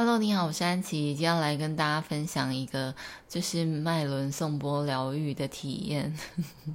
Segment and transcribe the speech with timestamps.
[0.00, 2.94] Hello，你好，我是安琪，今天来跟大家分享一个
[3.28, 6.16] 就是脉轮颂钵疗愈的体验。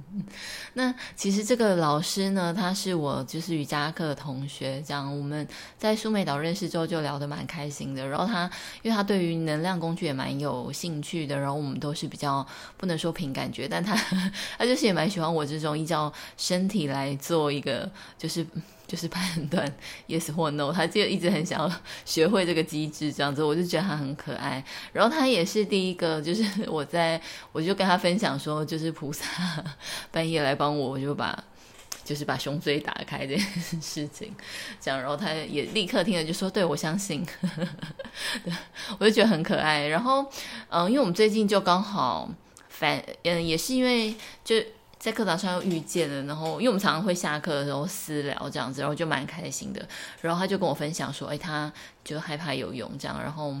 [0.74, 5.48] 那其实这个老师呢，他是我就是瑜伽课的同学，这样我们
[5.78, 8.06] 在苏梅岛认识之后就聊得蛮开心的。
[8.06, 8.42] 然后他
[8.82, 12.46] 因为他对于能量工具也蛮有兴趣的，然后我们都是比较
[12.76, 13.96] 不能说凭感觉，但他
[14.58, 18.46] 他就是也蛮喜欢我这种依照身体来做一个就是。
[18.86, 19.66] 就是判 断
[20.08, 21.72] yes 或 no，他就一直很想要
[22.04, 24.62] 学会这个机制，这样子我就觉得他很可爱。
[24.92, 27.20] 然后他也是第一个，就是 我在
[27.52, 29.24] 我就跟他分享说，就是菩萨
[30.12, 31.42] 半夜来帮我，我就把
[32.04, 33.40] 就是把胸椎打开这件
[33.80, 34.34] 事情，
[34.80, 37.26] 这样，然后他也立刻听了就说，对，我相信，
[38.44, 38.52] 对，
[38.98, 39.86] 我就觉得很可爱。
[39.86, 40.24] 然后
[40.68, 42.30] 嗯，因为我们最近就刚好
[42.68, 44.14] 反嗯，也是因为
[44.44, 44.56] 就。
[45.04, 49.86] 在课堂上又遇见了，然后因为我们常常会下课的时候私聊这样子，然后就蛮开心的。
[50.22, 51.70] 然后他就跟我分享说，哎，他
[52.02, 53.54] 就害怕游泳这样，然后，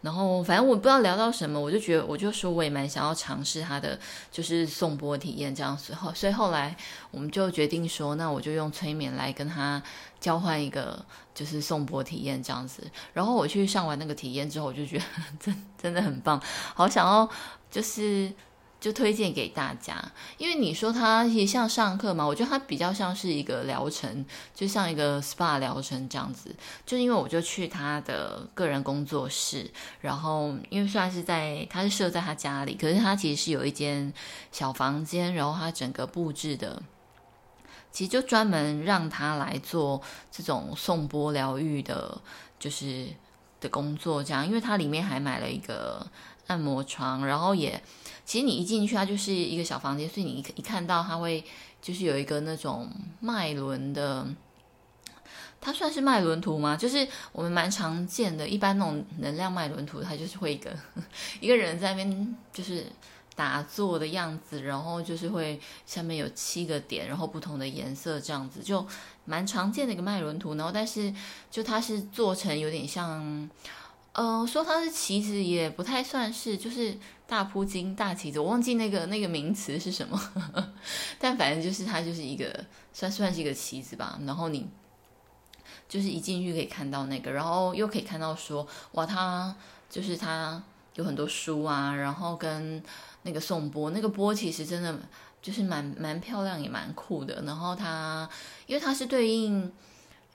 [0.00, 3.96] 然后反正我不知道聊到什么，我就觉得我就说我也蛮想要尝试他的
[4.32, 5.94] 就是颂钵体验这样子。
[5.94, 6.76] 后所以后来
[7.12, 9.80] 我们就决定说，那我就用催眠来跟他
[10.18, 11.00] 交换一个
[11.32, 12.82] 就是颂钵体验这样子。
[13.12, 15.04] 然后我去上完那个体验之后，我就觉得
[15.38, 16.42] 真 真的很棒，
[16.74, 17.30] 好想要
[17.70, 18.32] 就是。
[18.84, 19.96] 就推荐给大家，
[20.36, 26.54] 因为你说它也像上课嘛，我觉得它比较像是一个疗程，就像一个 SPA 疗程这样子。
[26.84, 29.70] 就因为我就去他的个人工作室，
[30.02, 34.12] 然后因为算是在，他是设在他家里，可是他其实是有一间
[34.52, 36.82] 小房间，然后他整个布置的，
[37.90, 42.20] 其实就专门让他来做这种颂钵疗愈的，
[42.58, 43.08] 就是
[43.64, 44.46] 的工作这样。
[44.46, 46.06] 因为它里面还买了一个
[46.46, 47.82] 按摩床，然后也。
[48.26, 51.44] 其实你一进去，它就是一个小房间，所以你一一看到，它会
[51.82, 54.26] 就是有一个那种脉轮的，
[55.60, 56.74] 它算是脉轮图吗？
[56.74, 60.74] 就是我们蛮常见的，一般那种能量脉轮图，它就是会一个
[61.38, 62.86] 一个人在那边就是
[63.34, 68.86] 打坐的样子，然后就是会下面有七个点，然后不同的颜色这样子，就
[69.24, 70.54] 蛮常见的一个脉轮图。
[70.54, 71.12] 然后但是
[71.50, 73.48] 就它是做成有点像。
[74.12, 76.96] 呃，说它是旗子也不太算是，就是
[77.26, 80.16] 大铺金大旗子，我忘记那个那个名词是什么，
[81.18, 84.16] 但反正就是它就是一个算算是一个旗子吧。
[84.24, 84.68] 然后你
[85.88, 89.52] 就是一进去可以看到那个，然后又可以看到说，哇，它
[89.90, 90.62] 就是它
[90.94, 92.80] 有很多书啊，然后跟
[93.24, 94.98] 那个颂钵，那个钵其实真的
[95.42, 97.42] 就是蛮蛮漂亮也蛮酷的。
[97.42, 98.26] 然后它
[98.66, 99.70] 因为它是对应。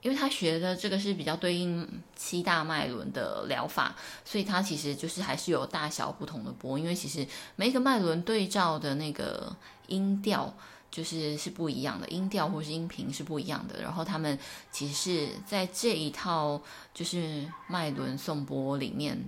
[0.02, 1.86] 因为他学的这个是比较对应
[2.16, 6.80] 七大脉轮的疗法，所以他其实就是还是有大小不同的钵。
[6.80, 7.28] 因为其实
[7.58, 9.54] 每一个脉轮对照的那个
[9.88, 10.56] 音调
[10.90, 13.82] 就是是不一样的，音调或是音频是不一样的。
[13.82, 14.40] 然后他们
[14.72, 16.62] 其实是在这一套
[16.94, 19.22] 就是脉轮颂钵里面，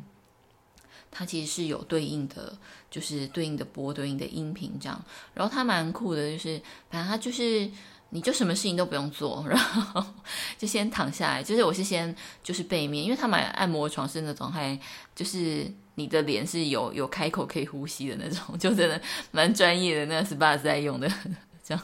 [1.11, 2.57] 它其实是有对应的，
[2.89, 5.03] 就是对应的波、对应的音频这样。
[5.33, 7.69] 然后它蛮酷的，就是反正它就是。
[8.13, 10.03] 你就什么事情都不用做，然后
[10.59, 11.41] 就先躺下来。
[11.41, 12.13] 就是我是先
[12.43, 14.77] 就是背面，因为他买按摩床是那种还
[15.15, 19.01] 就是你的脸是有有开口可以呼吸的那种， 就真的
[19.31, 21.09] 蛮专业的，那 SPA 在用的
[21.63, 21.81] 这样。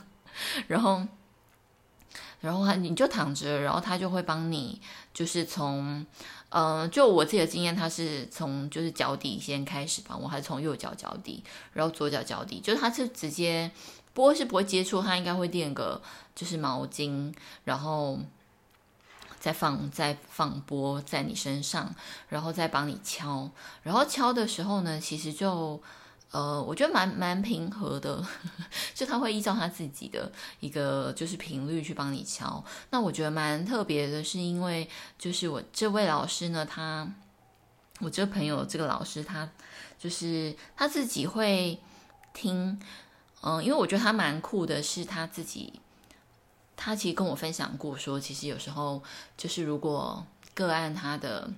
[0.67, 1.01] 然后
[2.41, 4.81] 然后他你就躺着，然后他就会帮你
[5.13, 6.05] 就是从
[6.49, 11.43] 嗯、就我自己的经验，他是从就是脚底先开始帮我，还是从右脚脚底，
[11.73, 13.71] 然后左脚脚底，就是他是直接。
[14.13, 16.01] 钵是不会接触，他应该会垫个
[16.33, 17.31] 就是毛巾，
[17.65, 18.17] 然后
[19.39, 21.93] 再放再放波在你身上，
[22.27, 23.47] 然后再帮你敲。
[23.83, 25.79] 然后敲的时候呢，其实就
[26.37, 28.23] 呃，我觉得蛮蛮平和的，
[28.93, 32.63] 就他会依照他自己的一个就是频率去帮你敲。
[32.91, 34.87] 那我觉得蛮特别的，是因为
[35.17, 37.11] 就是我这位老师呢，他
[38.01, 39.49] 我这个朋友这个老师，他
[39.97, 41.79] 就是他自己会
[42.35, 42.79] 听。
[43.41, 45.81] 嗯，因为我觉得他蛮酷的，是他自己，
[46.75, 49.01] 他其实跟我分享过说，其实有时候
[49.35, 51.49] 就是如果个案他的，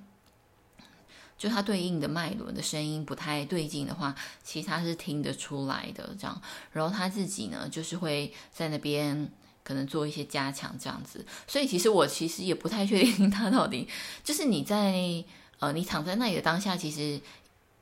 [1.40, 4.14] 就他对应的脉轮的声音不太对劲的话，
[4.44, 6.42] 其实他是听得出来的，这样。
[6.72, 9.28] 然后他自己呢，就是会在那边
[9.64, 11.26] 可能做一些加强这样子。
[11.48, 13.88] 所以其实我其实也不太确定 他到底，
[14.24, 15.24] 就是你在
[15.58, 17.20] 呃你躺在那里的当下，其实。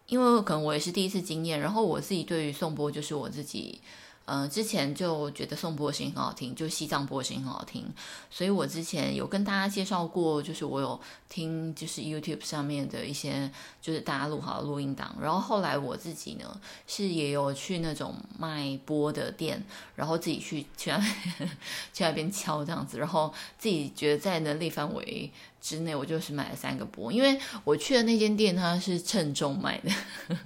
[0.08, 3.82] 因为可能我也是第一次经验，然后我自己对于颂钵就是我自己，
[4.28, 7.86] 呃，之前就觉得颂钵的声音很好听，就西藏钵的声音很好听，
[8.30, 13.50] 所以我之前有跟大家介绍过，就是我有听就是 YouTube 上面的一些
[13.82, 19.64] 就是大家录好的录音档，然后后来我自己呢是也有去那种卖钵的店，
[19.96, 21.50] 然后自己去去那边
[21.94, 25.32] 去那边敲这样子，然后自己觉得在能力范围
[25.68, 29.92] 之内，我就是买了三个波，因为我去的那间店它是称重卖的，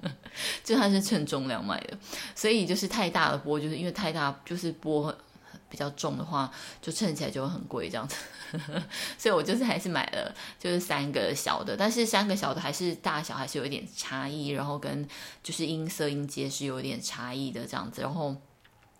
[0.65, 1.95] 就它是称重量卖的，
[2.33, 5.15] 所以就是太大的波，就是因为太大，就是波
[5.69, 6.51] 比较重的话，
[6.81, 8.15] 就称起来就会很贵这样子，
[9.15, 15.07] 所以我就是还是买了就是三个小的，但是三个小的还是大小还是有一点差异，然后跟
[15.43, 18.35] 就是音色音阶是有点差异的这样子，然后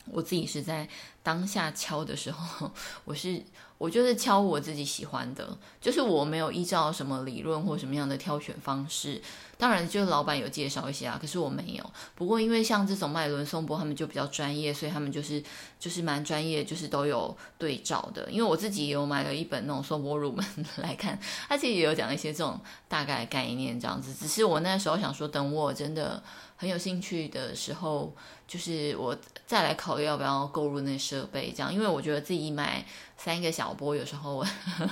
[0.06, 0.88] 我自己是在
[1.24, 2.72] 当下敲的时候，
[3.06, 3.44] 我是。
[3.82, 9.20] 我就是敲我自己喜欢的，就是我没有依照什么理论或什么样的挑选方式。
[9.58, 11.84] 当然，就是老板有介绍一些啊，可是我没有。
[12.14, 15.44] 不过，因为像这种脉轮颂钵，他们就比较专业，所以他们就是
[15.80, 18.30] 就是蛮专业，就是都有对照的。
[18.30, 20.46] 因为我自己也有买了一本那种颂钵入门
[20.78, 21.20] 来看，
[21.50, 24.14] 他其实也有讲一些这种大概概念这样子。
[24.14, 26.22] 只是我那时候想说，等我真的
[26.62, 28.16] 很有兴趣的时候，
[28.48, 29.18] 就是我
[29.48, 32.86] 再来考虑要不要购入那设备这样，因为我觉得自己买。
[33.18, 34.48] 三个小波，有时候我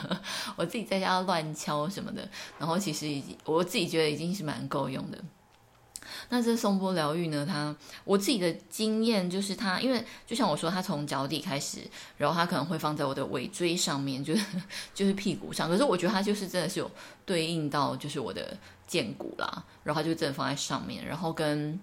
[0.55, 2.29] 我自己在家乱敲什么的，
[2.59, 5.17] 然后其实已经我自己觉得已经是蛮够用的。
[6.29, 7.45] 那这颂钵疗愈呢？
[7.45, 11.79] 它我自己的经验就是它，因为就像我说，它从脚底开始，
[12.17, 14.45] 然后它可能会放在我的尾椎上面，就是
[14.93, 15.69] 就是屁股上。
[15.69, 16.89] 可是我觉得它就是真的是有
[17.25, 18.57] 对应到就是我的
[18.87, 21.79] 荐骨啦，然后它就真的放在上面，然后跟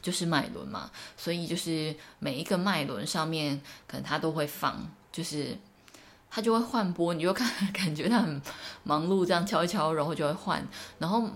[0.00, 4.88] 就是脉轮嘛，所以就是每一个脉轮上面可能它都会放。
[5.10, 5.56] 就是
[6.30, 8.40] 它就会换波，你就看 感觉它很
[8.84, 10.64] 忙碌，这样敲一敲，然后就会换。
[10.98, 11.28] 然后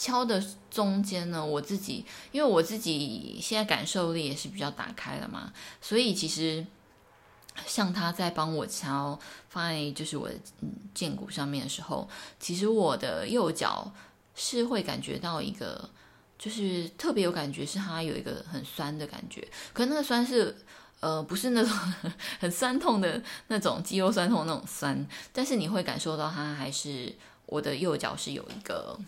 [0.00, 5.52] 敲的中间呢，我自己因为我自己现在感受力也是比较打开了嘛，
[5.82, 6.66] 所以其实
[7.66, 9.18] 像他在帮我敲
[9.50, 10.34] 放在就是我的
[10.94, 12.08] 荐骨上面的时候，
[12.38, 13.92] 其实我的右脚
[14.34, 15.90] 是会感觉到一个
[16.38, 20.56] 就是特别有感觉，是它有一个很酸的感觉，可那个酸是。
[21.00, 21.72] 呃，不是那种
[22.40, 27.10] 很酸痛的那种肌肉酸痛那种酸，但是你会感受到它还是
[27.46, 29.00] 我的右脚是有一个，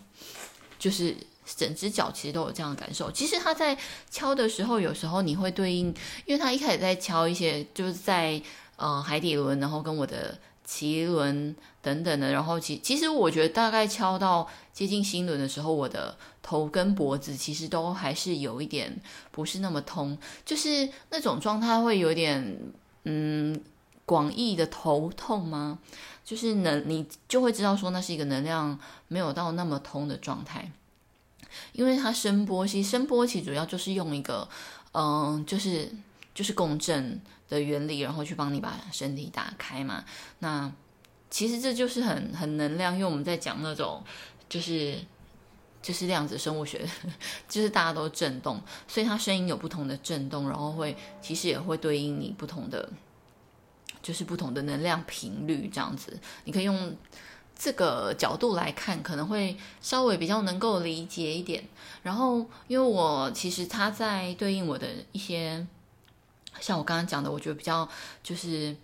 [0.82, 1.16] 就是
[1.56, 3.10] 整只脚其实都有这样的感受。
[3.12, 3.78] 其实它在
[4.10, 5.86] 敲的时候，有时候你会对应，
[6.26, 8.42] 因为它一开始在敲一些，就是在
[8.76, 10.36] 呃海底轮，然后跟我的。
[10.64, 18.96] 脐轮等等的，然后其其实我觉得大概敲到接近心轮的时候，我的头跟脖子其实都还是有一点
[19.32, 22.58] 不是那么通，就是那种状态会有点
[23.04, 23.60] 嗯
[24.04, 25.78] 广义的头痛吗？
[26.24, 28.78] 就是能你就会知道说那是一个能量
[29.08, 30.70] 没有到那么通的状态，
[31.72, 34.48] 因为它声波，其实声波其实主要就是用一个
[34.92, 35.90] 嗯就是
[36.34, 37.20] 就是共振。
[37.48, 40.02] 的原理，然后去帮你把身体打开嘛。
[40.38, 40.72] 那
[41.28, 44.02] 其实这就是很很能量，因为我们在讲那种
[44.48, 44.98] 就是
[45.82, 46.88] 就是量子生物学，
[47.46, 48.58] 就是大家都震动，
[48.88, 52.88] 所以它声音有不同的震动，然后会其实也会对应你不同的
[54.02, 56.18] 就是不同的能量频率这样子。
[56.44, 56.96] 你可以用
[57.56, 61.64] 这个角度来看，可能会稍微比较能够理解一点。
[62.02, 65.66] 然后因为我其实它在对应我的一些。
[66.60, 67.88] 像我刚刚讲的，我觉得比较
[68.22, 68.76] 就是，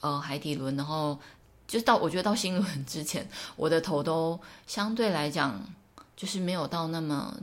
[0.00, 1.18] 呃，海底轮，然后
[1.66, 3.26] 就到我觉得到心轮之前，
[3.56, 5.58] 我的头都相对来讲
[6.14, 7.34] 就是没有到那么，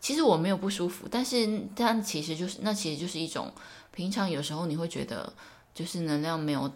[0.00, 3.52] 其实我没有不舒服，但是但其实就是那其实就是一种
[3.90, 5.30] 平常有时候你会觉得
[5.74, 6.70] 就是能量没有，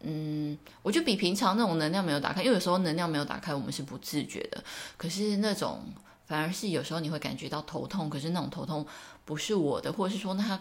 [0.00, 4.62] 嗯，我觉得比平常那种能量没有打开，因为有时候能量没有打开，我们是不自觉的，
[4.96, 5.84] 可是那种
[6.26, 8.86] 反而是有时候你会感觉到头痛，可是那种头痛
[9.24, 10.60] 不是我的，或者是说那他。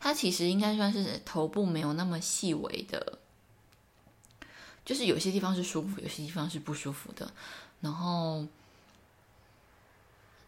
[0.00, 3.20] 它其实应该算是头部没有那么细微的，
[4.84, 7.32] 就是有些地方是舒服，有些地方是不舒服的。
[7.80, 8.44] 然后，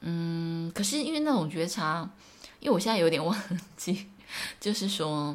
[0.01, 2.11] 嗯，可是因为那种觉察，
[2.61, 3.35] 因为我现在有点忘
[3.79, 4.09] 记，
[4.61, 5.35] 就是说，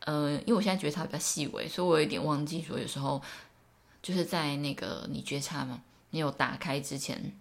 [0.00, 3.20] 呃，因为我现在觉察比较细微，所以我有点忘记说，有时候
[4.02, 5.80] 就是在那个你觉察嘛，
[6.10, 7.32] 你有打开之前。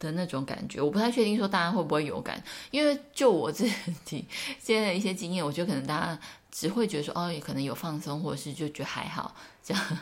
[0.00, 3.70] 的那种感觉，我不太确定说大家会不会有感，因为就我自
[4.02, 4.24] 己
[4.58, 6.18] 现在的一些经验，我觉得可能大家
[6.50, 9.98] 只会觉得说哦，可能有放松，或者是就觉得还好这样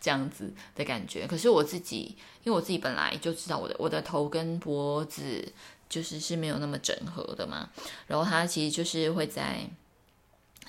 [0.00, 1.26] 这样子的感觉。
[1.26, 5.52] 可是我自己，因为我自己本来就知道我的我的头跟脖子
[5.90, 7.68] 就是是没有那么整合的嘛，
[8.06, 9.68] 然后它其实就是会在。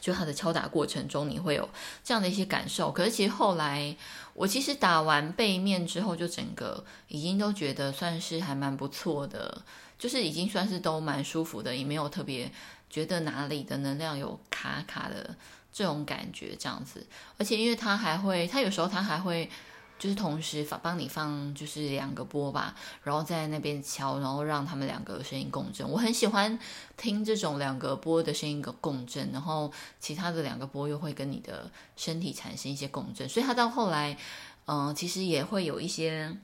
[0.05, 1.67] 就他的敲打过程中，你会有
[2.03, 2.91] 这样的一些感受。
[2.91, 3.97] 可是其实后来，
[4.35, 9.63] 我其实打完背面之后，就整个已经都觉得算是还蛮不错的，
[9.97, 12.51] 就是已经算是都蛮舒服的，也没有特别
[12.87, 15.35] 觉得哪里的能量有卡卡的
[15.73, 17.03] 这种感觉这样子。
[17.39, 19.49] 而且因为他还会，他有时候他还会。
[19.97, 25.89] 就是同时放帮你放，就是两个波吧，然后在那边敲，然后让他们两个声音共振。
[25.89, 26.59] 我很喜欢
[26.97, 33.27] 听这种两个波的声音的共振，然后其他的两个波又会跟你的身体产生一些共振。
[33.29, 34.17] 所以他到后来，
[34.65, 36.37] 嗯、其实也会有一些。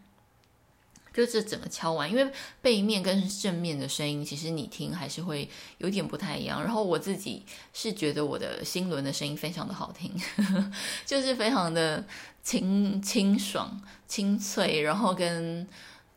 [1.13, 2.31] 就这整个敲完，因为
[2.62, 6.63] 背面跟正面的声音，其实你听还是会有点不太一样。
[6.63, 10.72] 然后我自己是觉得我的心轮的声音非常的好听，呵 呵
[11.05, 12.01] 就是非常的
[12.43, 15.67] 清清爽、清脆，然后跟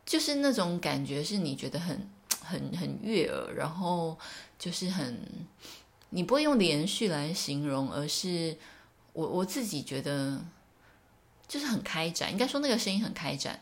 [0.05, 2.09] 就是那种感觉是你觉得很
[2.43, 4.17] 很很悦耳，然后
[4.57, 5.27] 就是很
[6.09, 8.57] 你不会用连续来形容，而是
[9.13, 10.43] 我我自己觉得
[11.47, 13.59] 就是很开展，应该说那个声音很开展。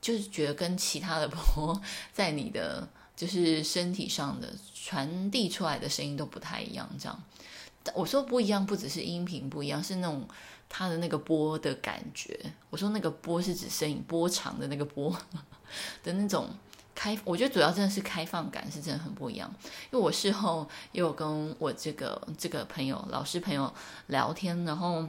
[0.00, 1.80] 就是觉得跟其他的波
[2.12, 7.24] 在你的就是身体上的传递出来的声音都不太一样，这样。
[7.94, 10.28] 我说不一样，不只是音频不一样，是那种
[10.68, 12.38] 它的那个波的感觉。
[12.70, 15.16] 我说那个波是指声音波长的那个波
[16.02, 16.48] 的那种
[16.94, 19.52] 开，我觉得主要真的是开放感是真的很不一样。
[19.90, 23.72] 因为我事后也有跟我这个这个朋友老师朋友
[24.08, 25.08] 聊天，然后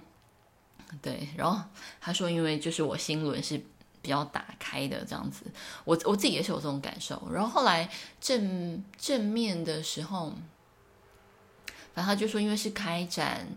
[1.01, 1.63] 对，然后
[1.99, 3.61] 他说，因为就是我心轮是。
[4.01, 5.45] 比较打开的这样子，
[5.83, 7.27] 我我自己也是有这种感受。
[7.33, 7.89] 然后后来
[8.21, 10.31] 正正面的时候，
[11.95, 13.47] 反正他就说，因为是开展，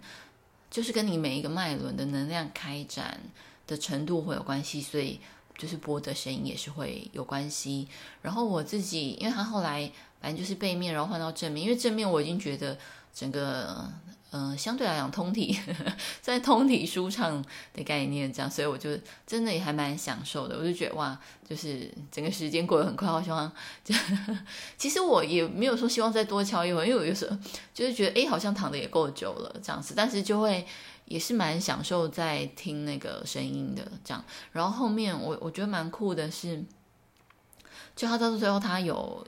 [0.70, 3.20] 就是跟你每一个脉轮的能量开展
[3.66, 5.20] 的程度会有关系，所以
[5.56, 7.88] 就是波的声音也是会有关系。
[8.22, 12.78] 然后我自己，因为他后来反正就是背面，然后换到正面，因为正面我已经觉得
[13.12, 13.90] 整个。
[14.30, 15.58] 嗯、呃，相对来讲，通体
[16.20, 17.42] 在通体舒畅
[17.72, 18.90] 的概念这样，所以我就
[19.26, 20.54] 真的也还蛮享受的。
[20.58, 21.18] 我就觉得哇，
[21.48, 23.50] 就是整个时间过得很快，好希望
[23.82, 23.94] 就
[24.76, 27.34] 其实我也没有说希望再多敲一会，因为我有时候
[27.72, 30.66] 就是觉得哎，好像躺的也够久了这样子，但是就会
[31.06, 34.22] 也是蛮享受在听那个声音的这样。
[34.52, 36.62] 然后后面我我觉得蛮酷的是，
[37.96, 39.26] 就他到最后他有，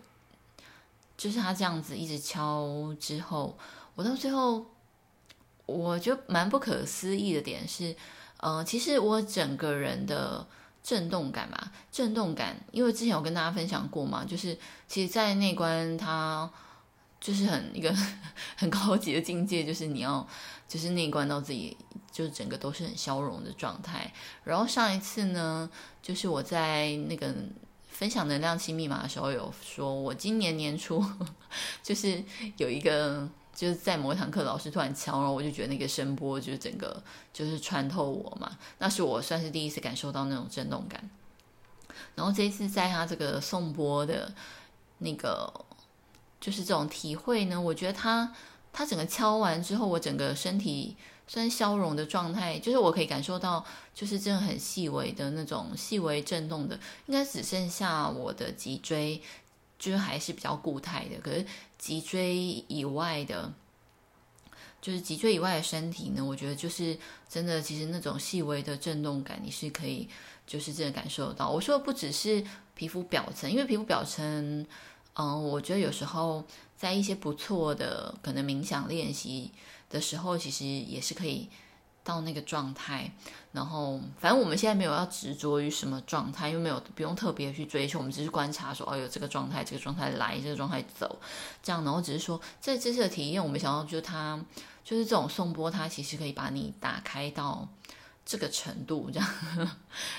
[1.16, 3.56] 就是他这样子一直敲之后，
[3.94, 4.66] 我到最后。
[5.70, 7.94] 我觉得蛮不可思议的点是，
[8.38, 10.46] 呃，其实我整个人的
[10.82, 14.58] 震动感嘛，震动感，因为之前有跟大家分享过嘛，就是
[14.88, 16.50] 其实，在内观它
[17.20, 17.94] 就是很一个
[18.56, 20.26] 很高级的境界，就是你要
[20.66, 21.76] 就是内观到自己，
[22.10, 24.12] 就整个都是很消融的状态。
[24.42, 25.70] 然后上一次呢，
[26.02, 27.32] 就是我在那个
[27.88, 31.04] 分享能量七密码的时候，有说我今年年初
[31.82, 32.24] 就是
[32.56, 33.28] 有一个。
[33.54, 37.02] 就是在某一堂课，老师突然敲，然后我就觉得那个声波就是整个
[37.32, 41.10] 就是穿透我嘛，那是我算是第一次感受到那种震动感。
[42.14, 44.32] 然后这一次在他这个颂钵的
[44.98, 45.52] 那个
[46.40, 48.32] 就是这种体会呢，我觉得他
[48.72, 53.64] 他整个敲完之后，我整个身体虽然消融的状态，就是我可以感受到，
[53.94, 59.20] 就是真的很细微的那种细微震动的，应该只剩下我的脊椎。
[59.78, 61.46] 就是还是比较固态的，可是
[61.80, 63.50] 脊椎以外的，
[64.82, 70.06] 就是脊椎以外的身体呢，我觉得就是真的，其实那种细微的震动感，你是可以
[70.46, 71.48] 就是真的感受到。
[71.48, 72.44] 我说的不只是
[72.74, 74.66] 皮肤表层，因为皮肤表层，
[75.14, 76.44] 嗯，我觉得有时候
[76.76, 79.50] 在一些不错的可能冥想练习
[79.88, 81.48] 的时候，其实也是可以。
[82.10, 83.08] 到那个状态，
[83.52, 91.20] 然后反正我们现在没有要执着于什么状态，又没有不用特别去追求，我们只是观察说，哦，有这个状态，这个状态来，这个状态走，
[91.62, 94.44] 这样，然后只是说，在这次的体验，我们想要就是它，
[94.82, 97.68] 就是这种颂钵，它其实可以把你打开到
[98.26, 99.28] 这个程度，这样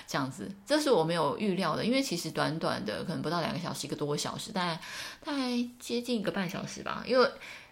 [0.07, 4.79] 这样子，这是我没有预料的，因为其实短短的可能不到两个小时，一个多小时，大概
[5.23, 7.29] 大概接近一个半小时吧，因为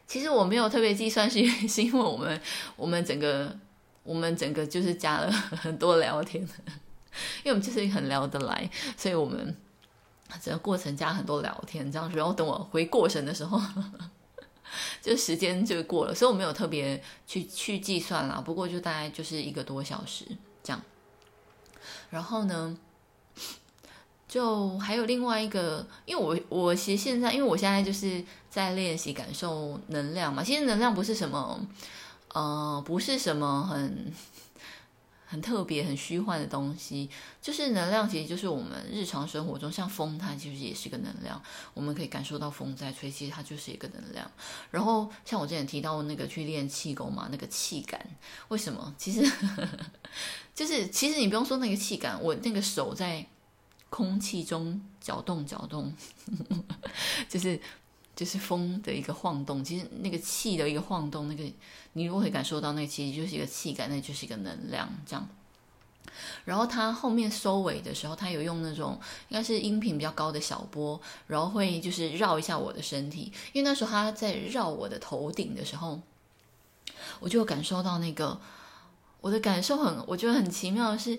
[0.07, 2.41] 其实我没有特别计算是，是因为我们
[2.75, 3.55] 我们整个。
[4.03, 6.41] 我们整个就是加了很多聊天，
[7.43, 9.55] 因为我们就是很聊得来，所以我们
[10.41, 13.61] 整个过程加很多聊天，这样，然后等我回过神的时候，
[15.01, 18.41] 就时间就过了，所以我没有特别去去计算啦。
[18.43, 20.25] 不过就大概就是一个多小时
[20.63, 20.81] 这样。
[22.09, 22.77] 然后呢，
[24.27, 31.59] 就还有另外一个，因为我我其实现在，因为我现在就是在练习感受能量嘛，其实能量不是什么。
[32.33, 34.13] 呃，不是什么很
[35.25, 37.09] 很特别、很虚幻的东西，
[37.41, 41.41] 就是能量，其实就是我们日常生活中，像风，它其实也是一个能量，
[41.73, 44.29] 我们可以感受到风在吹，其实它就是一个能量。
[44.71, 48.03] 然后，像我之前提到那个去练气功嘛，那个气感，
[48.47, 48.93] 为什么？
[48.97, 49.21] 其实
[50.55, 53.25] 就是，其实你不用说那个气感，我那个手在
[53.89, 55.93] 空气中搅动、搅动，
[57.27, 57.59] 就是。
[58.19, 61.41] 就是风的一个晃动，其实那个气的一个晃动，那个
[61.93, 65.25] 你如果可以感受到，那其实就是一个气感，那就是一个能量这样。
[66.43, 68.99] 然后他后面收尾的时候，他有用那种
[69.29, 76.01] 应该是音频比较高的小波，然后会就是绕一下我的身体，因为那时候他在绕我的头顶的时候，
[77.21, 78.37] 我就感受到那个
[79.21, 81.17] 我的感受很，我觉得很奇妙的是，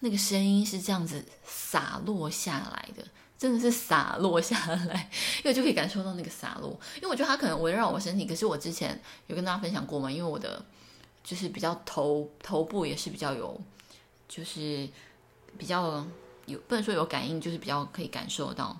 [0.00, 3.06] 那个声音是这样子洒落下来的，
[3.38, 6.70] 真的是洒落下来，因为就可以感受到那个洒落。
[6.96, 10.64] 因为我觉得它可能围绕我身体，可是我之前有跟大家分享过嘛，因为我的
[11.22, 13.60] 就是比较头头部也是比较有，
[14.28, 14.88] 就是
[15.56, 16.04] 比较
[16.46, 18.76] 有不能说有感应，就是比较可以感受到，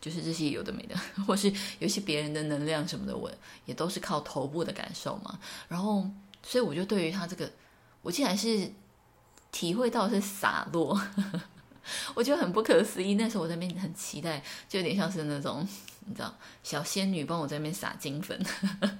[0.00, 0.94] 就是这些有的没的，
[1.26, 3.32] 或是有些别人的能量什么的，我
[3.64, 5.38] 也都是靠头部的感受嘛。
[5.68, 6.06] 然后，
[6.42, 7.50] 所以我就对于它这个，
[8.02, 8.70] 我竟然是。
[9.54, 11.00] 体会到是洒落，
[12.14, 13.14] 我觉得很不可思议。
[13.14, 15.66] 那时候我在那边很期待，就有点像是那种
[16.06, 18.38] 你知道小仙女帮我在那边撒金粉。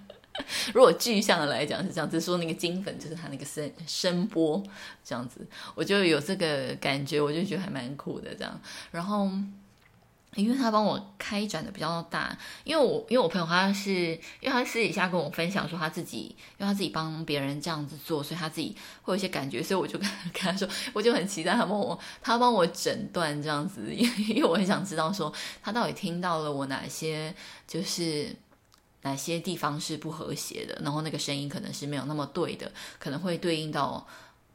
[0.75, 4.63] 如果具象的来讲是这样子，说那个金粉就是它那个声声波
[5.05, 8.61] 这样子，我就有这个感觉，我就觉得还蛮酷的这样。
[8.91, 9.31] 然后。
[10.35, 27.35] 因为他帮我开展的比较大，因为我因为我朋友他是，因为他私底下跟我分享说他自己，因为他自己帮别人这样子做，所以他自己会有一些感觉，所以我就跟 跟他说，我就很期待他帮我，他帮我诊断这样子，因 为因为我很想知道说他到底听到了我哪些，
[27.67, 28.35] 就是
[29.03, 34.07] 哪些地方是不和谐的，然后那个声音可能是没有那么对的，可能会对应到，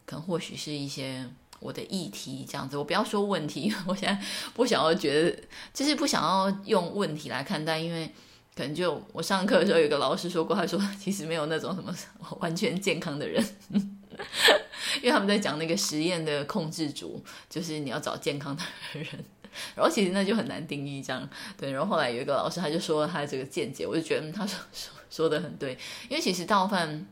[0.05, 1.25] 可能或许是一些。
[1.59, 8.07] 我的议题这样子，我不要说问题， 我现在不想要觉得，就是不想要用问题来看待，因为
[8.55, 11.93] 可能就我上课的时候有个老师说过，他说其实没有那种什么
[12.39, 13.43] 完全健康的人，
[14.97, 18.63] 因为他们在讲那个实验的控制组，就是你要找健康的
[18.93, 19.05] 人，
[19.75, 25.77] 然后其实那就很难定义这样，对，然后后来有一个老师他就说他这个见解，我就觉得他说说说的很对，
[26.09, 27.07] 因为其实大部分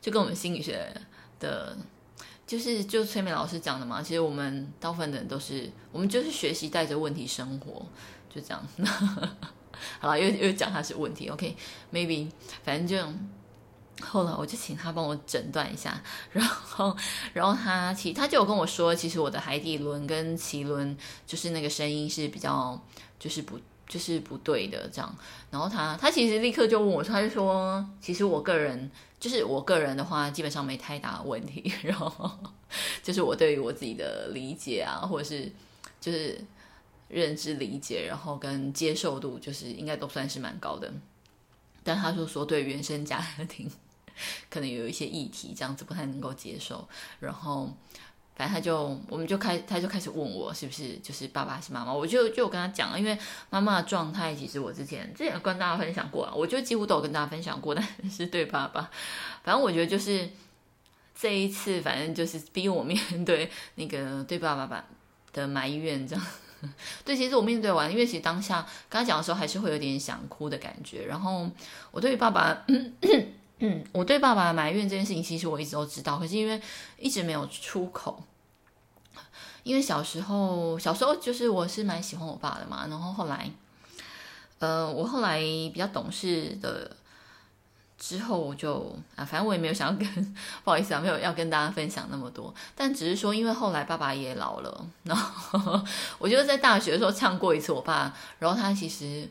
[0.00, 0.92] 就跟我们心理学
[1.38, 1.76] 的。
[2.46, 7.86] 就是就催眠老师讲的嘛，其实我们大部分的人都是，我们就是学习带着问题生活，
[8.32, 8.62] 就这样。
[9.98, 12.28] 好了，又又讲他是问题，OK，maybe，、
[12.62, 16.00] 反正就后来我就请他帮我诊断一下，
[16.32, 16.96] 然后
[17.32, 20.96] 然后他其他就有跟我说，其实我的海底轮跟脐轮
[21.26, 22.78] 就是那个声音是比较
[23.18, 23.58] 就是不
[23.88, 25.16] 就是不对的这样，
[25.50, 28.90] 然后他他其实立刻就问我，他就说，其实我个人。
[29.24, 31.72] 就是我个人的话，基本上没太大问题。
[31.82, 32.30] 然后
[33.02, 35.50] 就是我对于我自己的理解啊，或者是
[35.98, 36.38] 就是
[37.08, 40.92] 认知理解，然后跟接受度，就是应该都算是蛮高的。
[41.82, 43.70] 但他就说，对原生家庭
[44.50, 46.86] 可能有一些议题，这样子不太能够接受。
[47.18, 47.72] 然后。
[48.36, 53.16] 反正他就，我们就开，他就开始问我是不是就是爸爸是妈妈，我就就跟他讲了，因为
[53.48, 58.90] 妈妈的状态其实我之前之前跟大家分享过啊，我就几乎都有跟大家分享过，但是对爸爸，
[59.44, 60.28] 反正我觉得就是
[61.14, 64.84] 这一次，反正就是逼我面对那个对爸爸爸
[65.32, 66.26] 的埋怨这样，
[67.04, 71.48] 对，其实我面对完，因为其实当下跟他讲的时候，还是会有点想哭的感觉，然后
[71.92, 72.64] 我对于爸爸。
[73.92, 76.60] 我对爸爸埋怨这件事情，其实我一直都知道，可是因为
[76.98, 78.22] 一直没有出口。
[79.62, 83.50] 因为小时候，小时候就是我是蛮喜欢我爸的嘛，然后后来，
[84.58, 86.94] 呃，我后来比较懂事的
[87.98, 90.06] 之后，我就啊，反正我也没有想要跟，
[90.64, 95.82] 不好意思啊，没有要跟大家分享那么多，但只是说，因为后来爸爸也老了，然后
[96.18, 99.26] 我就在大学的时候呛过一次我爸，然后他其实。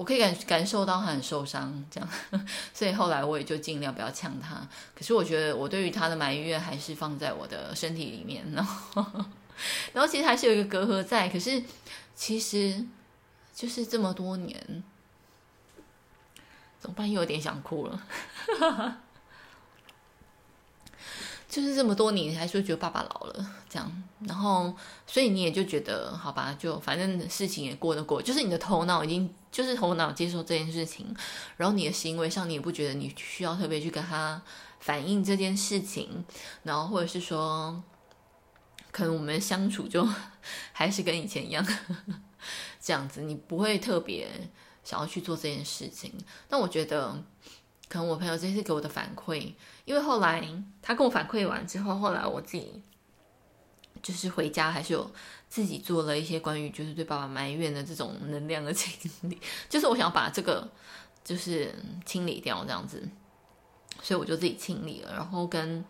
[0.00, 2.08] 我可以感感受到他很受伤，这样，
[2.72, 4.66] 所以后来我也就尽量不要呛他。
[4.94, 9.04] 可是我觉得我对于他的埋怨还是放在我的身体里面，然后，
[9.92, 11.28] 然后其实还是有一个隔阂在。
[11.28, 11.62] 可是
[12.14, 12.82] 其实
[13.54, 14.82] 就是这么多年，
[16.80, 17.10] 怎么办？
[17.10, 18.02] 又有点想哭了。
[21.46, 24.74] 就是这么多年，你还说觉得爸爸老了这样，然后
[25.06, 31.14] 所以你也就觉得好吧，就反正事情也过得过，就是你的头脑已经就是头脑接受这件事情，
[31.56, 34.40] 然后你的行为上你也不觉得你需要特别去跟他
[34.80, 36.24] 反映这件事情，
[36.62, 37.82] 然后或者是说，
[38.90, 40.06] 可能我们相处就
[40.72, 41.66] 还是跟以前一样
[42.80, 44.28] 这样子，你不会特别
[44.84, 46.12] 想要去做这件事情。
[46.48, 47.22] 但我觉得。
[47.92, 49.52] 可能我朋友这次给我的反馈，
[49.84, 50.48] 因为后来
[50.80, 52.80] 他跟我反馈完之后，后来我自己
[54.02, 55.10] 就是回家还是有
[55.48, 60.66] 自己做了一些关于就是对爸爸埋怨的这种能量的 清理，就是我想把这个
[61.24, 61.74] 就是
[62.06, 63.06] 清理掉这样子，
[64.02, 65.84] 所以我就自己清理了，然后跟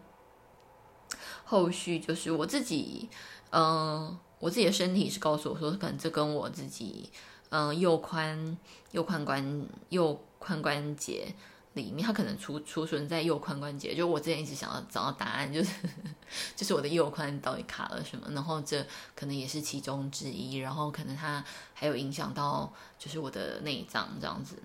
[1.45, 3.09] 后续就是我自己，
[3.51, 7.11] 嗯、我自己的身体是告诉我说，可能这跟我自己，
[7.51, 8.57] 嗯、呃，右髋
[8.93, 11.35] 右髋关右髋关节。
[11.75, 15.71] 里面它可能储储存在右髋关节，就我之前一直想要找到答案，就是
[16.57, 24.57] 就是我的右髋到底卡了什么，然后这可能也是其中之一，然后可能它还有影响到就是我的内脏这样子。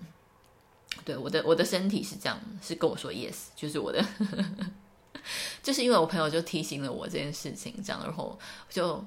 [1.04, 4.04] 对，我的我的身体是这样，是跟我说 yes，就是我的
[5.62, 8.38] 就是因为我朋友就提醒了我这件事情，这样，然后
[8.70, 9.04] 就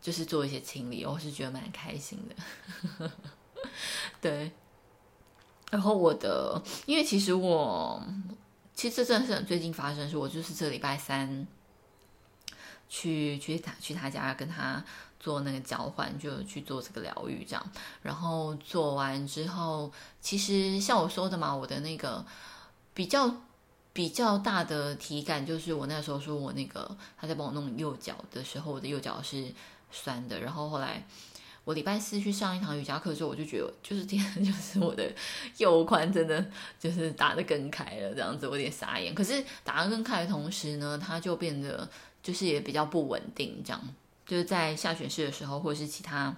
[0.00, 3.10] 就是做一些清理，我是觉得蛮开心的。
[4.20, 4.52] 对，
[5.70, 8.02] 然后我的，因为其实我
[8.74, 11.46] 其实这真的是最近发生的事，我就是这礼拜三
[12.88, 14.84] 去去他去他家跟他
[15.18, 17.70] 做那个交换，就去做这个疗愈，这样，
[18.02, 22.24] 然后做完之后，其实像我说的嘛，我的那个
[22.94, 23.34] 比较。
[23.96, 29.50] 比较大的体感就是我那时候说我那个他在帮我弄右脚的时候，我的右脚是
[29.90, 30.38] 酸的。
[30.38, 31.02] 然后后来
[31.66, 35.12] 我礼拜四去上一堂瑜伽课之后，我就觉得就是天， 就是我的
[35.56, 36.46] 右髋真的
[36.78, 39.12] 就是打得更开了，这样子我有点傻眼。
[39.12, 41.90] 可是打得更开的同时呢，它就变得
[42.22, 43.82] 就是也比较不稳定，这样
[44.24, 46.32] 就是在下犬式的时候，或者是其他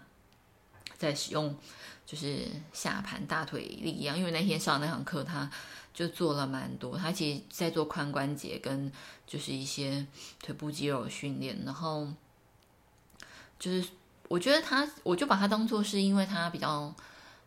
[0.97, 1.55] 在使用
[2.07, 5.51] 就是下盘大腿力一样，因为那天上那堂课他。
[5.95, 8.93] 就做了蛮多，他其实在做髋关节跟
[9.27, 10.07] 就是一些
[10.41, 12.07] 腿部肌肉的训练，然后
[13.59, 13.89] 就是
[14.29, 16.95] 我觉得他，我就把他当做是因为他比较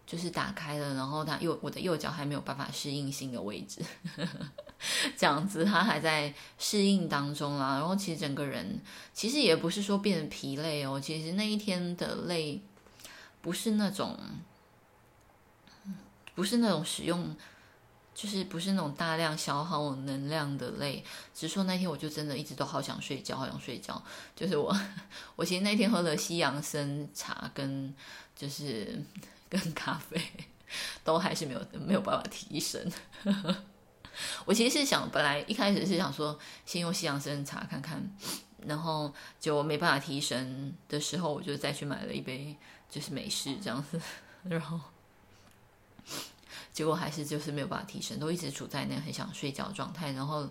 [0.05, 3.81] 就是打开了，然后他右我的右脚还没有办法适应新的位置，
[5.15, 7.75] 这样子他还在适应当中啦。
[7.75, 8.81] 然后其实整个人
[9.13, 12.61] 其实也不是说变得疲累哦，其实那一天的累
[13.41, 14.17] 不是那种
[16.35, 17.35] 不是那种使用。
[18.13, 24.02] 就是不是那种大量消耗能量的累，只是说那天我就真的一直都好想睡觉，好想睡觉。
[24.36, 24.76] 就是我，
[25.36, 27.93] 我其实那天喝了西洋参茶跟
[28.36, 29.02] 就是
[29.50, 30.21] 跟咖啡，
[31.04, 32.91] 都还是没有没有办法提神。
[34.45, 38.04] 我其实是想，本来一开始是想说先用西洋参茶看看，
[38.67, 42.56] 然后就没办法提神的时候，我就再去买了一杯
[42.89, 44.00] 就是美式这样子，
[44.43, 44.78] 然后。
[46.73, 50.12] 结果还是就是没有办法提升，都一直处在那很想睡觉的状态。
[50.12, 50.49] 然后，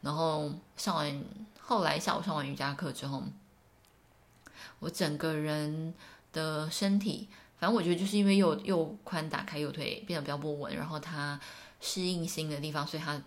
[0.00, 1.24] 然后上完
[1.60, 3.22] 后来下午上完瑜伽课之后，
[4.78, 5.92] 我整个人
[6.32, 7.28] 的身体，
[7.58, 11.38] 反正我觉得就是因为右右髋打开，右腿变得比较不稳，然后它
[11.80, 13.20] 适应新的地方，所以它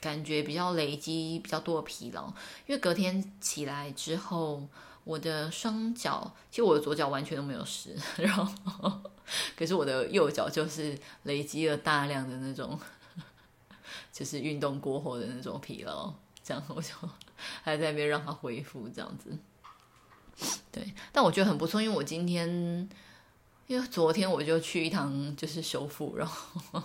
[0.00, 2.26] 感觉比较累积比较多的疲劳。
[2.66, 4.68] 因为隔天起来之后。
[5.08, 9.00] 我的双脚，其实我的左脚完全都没有湿， 然后
[9.56, 12.78] 可是我的右脚就是累积了大量的那种，
[14.12, 16.12] 就是运动过后的那种疲劳，
[16.44, 16.92] 这样我就
[17.64, 19.34] 还在那边让它恢复这样子。
[20.70, 22.46] 对，但我觉得很不错，因为我今天，
[23.66, 26.82] 因为昨天我就去一堂就是修复，然后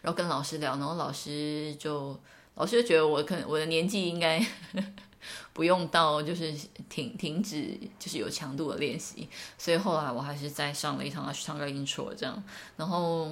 [0.00, 2.16] 然后跟老师聊，然后老师就
[2.54, 4.46] 老师就觉得我可能我的年纪应该。
[5.52, 6.52] 不用到就是
[6.88, 12.42] 停停止，就是有强度的练习，所以后来我还是再上了一堂去上个 intro 这样，
[12.76, 13.30] 然后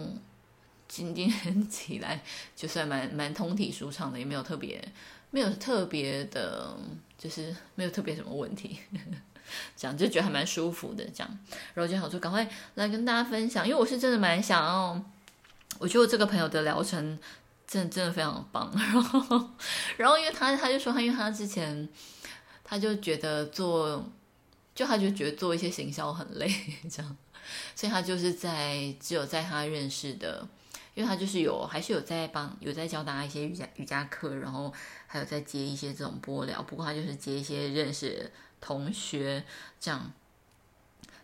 [0.89, 1.31] 今天
[1.71, 2.23] 起来
[2.55, 4.83] 就算蛮蛮通体舒畅的，也没有特别
[5.31, 6.77] 没有特别的，
[7.17, 8.79] 就是没有特别什么问题，
[9.77, 11.39] 这样就觉得还蛮舒服的这样，
[11.75, 15.03] 然后就想说赶快来跟大家分享，因为我是真的蛮想要，
[15.79, 17.19] 我觉得这个朋友的疗程。
[17.77, 19.51] 真的真的非常棒， 然后，
[19.99, 21.87] 然后因为他他就说他因为他之前
[22.65, 24.03] 他就觉得做，
[24.75, 26.49] 就他就觉得做一些行销很累
[26.91, 27.17] 这样，
[27.75, 30.49] 所以他就是在只有在他认识的，
[30.95, 34.73] 因为他就是有还是有在帮有在教大家一些瑜伽瑜伽课，然后
[35.07, 39.45] 还有在接一些这种播疗，不过他就是接一些认识同学
[39.79, 40.11] 这样，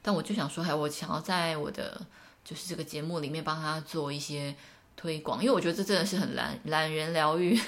[0.02, 2.04] 但我就想说，还我想要在我的
[2.44, 4.54] 就是这个节目里面帮他做一些。
[4.96, 7.58] 推广，因为我觉得这真的是很懒懒人疗愈。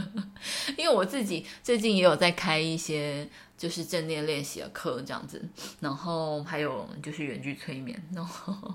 [0.76, 5.42] 因为我自己最近也有在开一些就是正念练习的课这样子，
[5.80, 8.74] 然后还有就是远距催眠，然后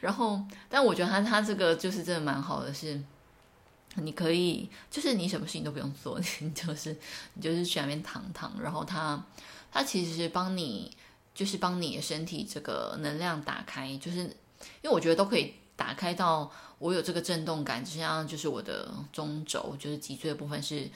[0.00, 2.92] 然后，但我觉得他他这个就是真的蛮好的是，
[3.94, 6.94] 是你可以就是你什么事情都不用做，你就是
[7.34, 9.24] 你就是去那边躺躺，然后他
[9.72, 10.90] 他其实是帮你
[11.34, 15.54] 就是帮你的身体这个能量打开，就是因为我觉得都可以。
[15.78, 20.90] 打开到我有这个震动感，就像就是我的中轴，就是脊椎的部分是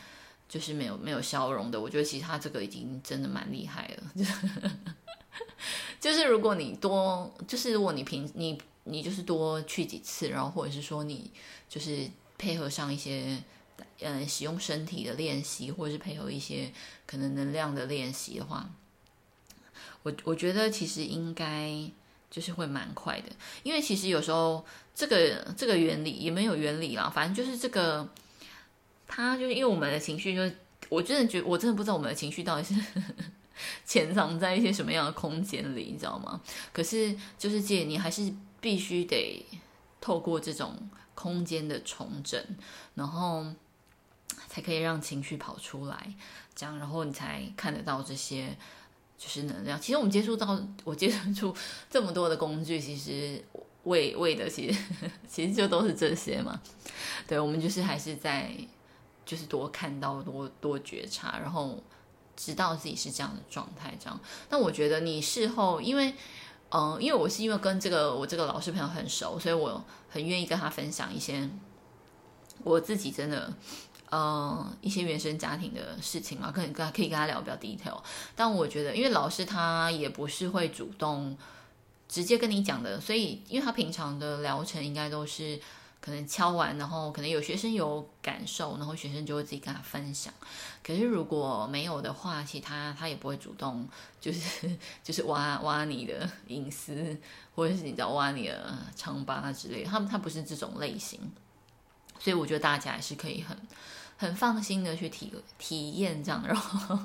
[0.48, 1.80] 就是没有没有消融的。
[1.80, 4.12] 我觉得其实他这个已经真的蛮厉害了。
[4.16, 4.50] 就 是
[6.00, 11.30] 就是如果你多，就是如果你平你你就是多去几次，然后或者是说你
[11.68, 13.40] 就是配合上一些
[14.00, 16.72] 嗯使用身体的练习，或者是配合一些
[17.06, 18.68] 可能能量的练习的话，
[20.02, 21.88] 我我觉得其实应该。
[22.32, 23.30] 就是会蛮快的，
[23.62, 24.64] 因为其实有时候
[24.94, 28.08] 这个这个原理也没有原理啦，反正就是这个，
[29.06, 30.56] 它就是因为我们的情绪就，就
[30.88, 32.74] 我真的觉得我真的不知道我们的情绪到底是
[33.84, 36.40] 潜藏在一些什么样的空间里，你知道吗？
[36.72, 39.44] 可是就是姐，你还是必须得
[40.00, 42.42] 透过这种空间的重整，
[42.94, 43.44] 然后
[44.48, 46.14] 才可以让情绪跑出来，
[46.54, 48.56] 这样，然后你才看得到这些
[49.22, 49.80] 就是能量。
[49.80, 51.54] 其实我们接触到，我接触出
[51.88, 53.40] 这么多的工具，其实
[53.84, 54.82] 为为的，其实
[55.30, 56.60] 其实就都是这些嘛。
[57.28, 58.50] 对，我们就是还是在
[59.24, 61.80] 就是多看到，多多觉察，然后
[62.36, 64.20] 知道自己是这样的状态，这样。
[64.50, 66.12] 那我觉得你事后，因为
[66.70, 71.48] 嗯，因为我是因为跟这个我这个老师朋友很熟，所以我很愿意跟他分享一些
[72.64, 73.54] 我自己真的。
[74.12, 77.98] 呃，一些原生家庭的事情嘛，可能跟可以跟他聊比较 detail。
[78.36, 81.34] 但我觉得，因为老师他也不是会主动
[82.10, 85.58] 直接跟你讲的，所以因为他平常的疗程应该都是
[85.98, 90.30] 可能敲完，然后可能有学生有感受，然后学生就会自己跟他分享。
[90.84, 93.88] 可是如果没有的话，其他他也不会主动，
[94.20, 94.70] 就是
[95.02, 97.16] 就是挖挖你的隐私，
[97.54, 99.90] 或者是你知道挖你的疮疤之类的。
[99.90, 101.18] 他他不是这种类型，
[102.18, 103.56] 所以我觉得大家还是可以很。
[104.22, 106.96] 很放心的去体体验这样，然后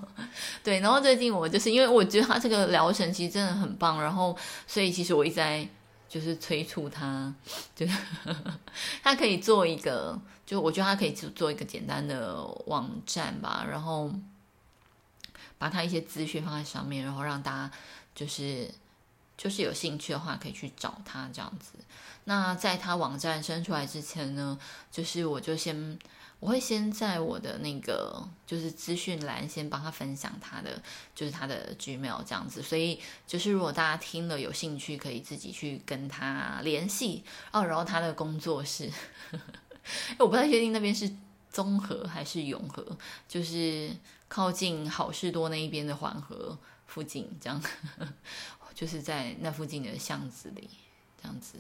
[0.64, 5.68] 对，然后最近我就是因为我觉得他这个疗程其实真的很棒，然后所以其实我一直在
[6.08, 7.34] 就是催促他，
[7.76, 7.98] 就是
[9.02, 14.14] 他可以做一个，就我觉得他可以做做一个简单的网站吧，然后
[15.58, 17.72] 把他一些资讯放在上面，然后让大家
[18.14, 18.70] 就是
[19.36, 21.80] 就是有兴趣的话可以去找他这样子。
[22.26, 24.60] 那在他网站生出来之前呢，
[24.92, 25.98] 就是我就先。
[26.40, 30.80] 我会先在我的那个就是资讯栏先帮他分享他的
[31.16, 37.66] 就是他的 Gmail 这样子，所以就是如果大家听了有兴趣，可以自己去跟他联系哦。
[37.66, 38.92] 然后他的工作室，
[40.20, 41.12] 我不太确定那边是
[41.52, 42.86] 中和还是永和，
[43.28, 43.90] 就是
[44.28, 47.60] 靠近好事多那一边的环河附近，这样，
[48.76, 50.70] 就是在那附近的巷子里
[51.20, 51.58] 这样子。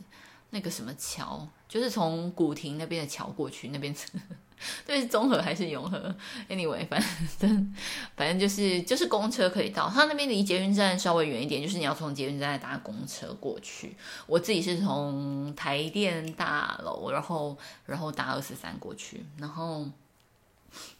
[0.51, 3.93] 那个什么桥，就是从古亭那边的桥过去，那边
[4.87, 6.15] 对，是中和还是永和
[6.49, 7.03] ？Anyway，反
[7.37, 7.75] 正
[8.15, 13.95] 反正就是就是公车可以到，它那边离捷运站稍微远一点，就是你要从捷运站搭公车过去。
[14.25, 17.55] 我自己是从台电大楼，然后
[17.85, 19.85] 然后搭二十三过去，然后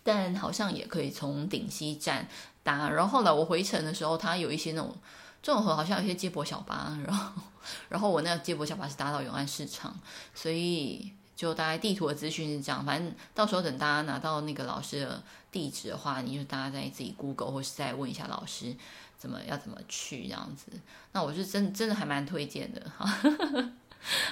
[0.03, 2.27] 但好像也可以从顶溪站
[2.62, 2.89] 搭。
[2.89, 4.95] 然后后来我回程的时候，它有一些那种。
[5.39, 7.41] 中和好像有一些接驳小巴，然后，
[7.89, 9.97] 然后我那个接驳小巴是搭到永安市场，
[10.34, 12.86] 所以就大概地图的资讯是这样。
[12.86, 18.75] 反正到时候等大家拿到那个老师的地址的话，你就大家再自己 Google 或是再问一下老师
[19.17, 20.71] 怎么要怎么去这样子。
[21.12, 23.08] 那我是真真的还蛮推荐的哈。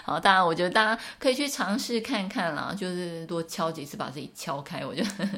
[0.05, 5.29] 好，当然我觉得大家可以去尝试看看啦，就是多敲几次把自己敲开，我觉得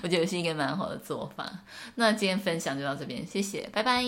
[0.00, 1.52] 我觉得是一个蛮好的做法。
[1.96, 4.02] 那今天分享就到这边，谢谢，拜拜。